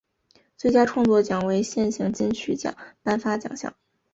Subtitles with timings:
[0.57, 3.71] 最佳创作奖为现行金曲奖颁发奖项。